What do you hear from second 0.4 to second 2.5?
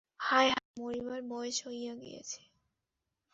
হায়, মরিবার বয়স গিয়াছে!